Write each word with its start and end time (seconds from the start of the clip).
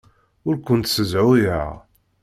Ur 0.47 0.55
kent-ssezhuyeɣ. 0.65 1.71